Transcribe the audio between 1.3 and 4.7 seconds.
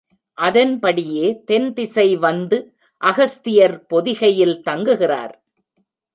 தென் திசை வந்து அகஸ்தியர் பொதிகையில்